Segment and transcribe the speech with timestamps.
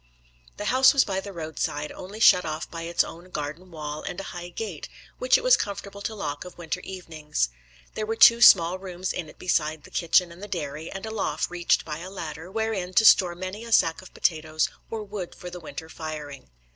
[0.57, 4.19] The house was by the roadside, only shut off by its own garden wall and
[4.19, 4.89] a high gate,
[5.19, 7.49] which it was comfortable to lock of winter evenings.
[7.93, 11.11] There were two small rooms in it beside the kitchen and the dairy, and a
[11.11, 15.35] loft reached by a ladder, wherein to store many a sack of potatoes, or wood
[15.35, 16.49] for the winter firing.